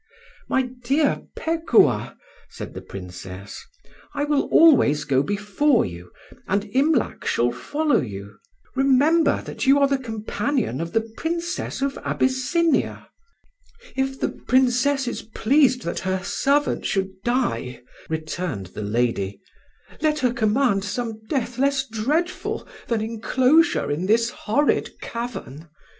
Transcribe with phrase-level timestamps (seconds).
[0.49, 2.15] "My dear Pekuah,"
[2.49, 3.63] said the Princess,
[4.15, 6.11] "I will always go before you,
[6.47, 8.39] and Imlac shall follow you.
[8.75, 13.09] Remember that you are the companion of the Princess of Abyssinia."
[13.95, 19.39] "If the Princess is pleased that her servant should die," returned the lady,
[20.01, 25.67] "let her command some death less dreadful than enclosure in this horrid cavern.